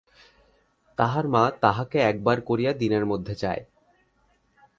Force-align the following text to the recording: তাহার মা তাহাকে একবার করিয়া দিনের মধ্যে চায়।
তাহার 0.97 1.25
মা 1.27 1.43
তাহাকে 1.61 1.97
একবার 1.99 2.41
করিয়া 2.41 2.73
দিনের 2.73 3.05
মধ্যে 3.05 3.35
চায়। 3.35 3.63